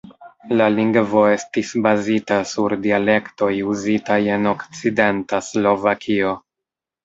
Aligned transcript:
La 0.61 0.69
lingvo 0.77 1.25
estis 1.33 1.73
bazita 1.87 2.39
sur 2.53 2.75
dialektoj 2.87 3.53
uzitaj 3.75 4.19
en 4.39 4.53
okcidenta 4.57 5.47
Slovakio. 5.53 6.37